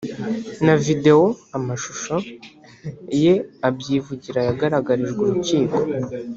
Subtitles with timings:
[0.65, 1.17] na video
[1.57, 2.15] (amashusho)
[3.23, 3.33] ye
[3.67, 5.77] abyivugira yagaragarijwe urukiko